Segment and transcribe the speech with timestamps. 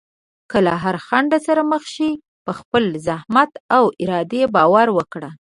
[0.51, 2.11] که له هر خنډ سره مخ شې،
[2.45, 5.29] په خپل زحمت او ارادې باور وکړه.